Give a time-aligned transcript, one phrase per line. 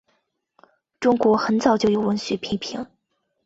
[0.99, 2.87] 中国很早就有文学批评。